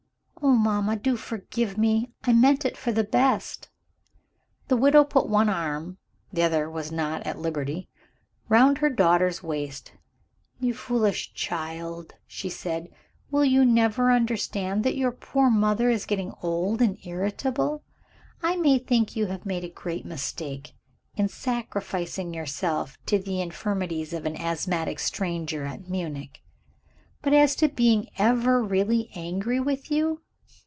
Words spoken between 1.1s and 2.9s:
forgive me! I meant it